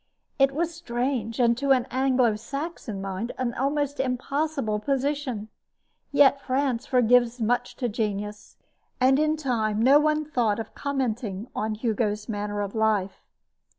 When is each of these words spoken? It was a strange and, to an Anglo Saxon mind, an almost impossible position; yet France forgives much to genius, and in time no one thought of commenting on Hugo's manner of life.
It 0.39 0.51
was 0.51 0.69
a 0.71 0.77
strange 0.77 1.39
and, 1.39 1.55
to 1.59 1.69
an 1.73 1.85
Anglo 1.91 2.35
Saxon 2.35 3.03
mind, 3.03 3.33
an 3.37 3.53
almost 3.53 3.99
impossible 3.99 4.79
position; 4.79 5.47
yet 6.11 6.41
France 6.41 6.87
forgives 6.87 7.39
much 7.39 7.75
to 7.75 7.87
genius, 7.87 8.57
and 8.99 9.19
in 9.19 9.37
time 9.37 9.79
no 9.79 9.99
one 9.99 10.25
thought 10.25 10.57
of 10.57 10.73
commenting 10.73 11.49
on 11.55 11.75
Hugo's 11.75 12.27
manner 12.27 12.61
of 12.61 12.73
life. 12.73 13.21